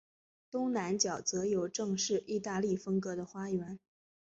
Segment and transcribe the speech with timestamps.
[0.49, 3.77] 东南角则有正式意大利风格的花园。